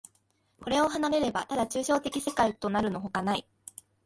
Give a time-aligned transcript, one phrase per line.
[0.63, 3.47] これを離れれば、ただ抽象的世界となるのほかない。